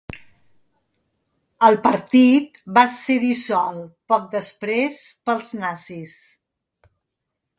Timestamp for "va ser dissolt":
2.79-3.93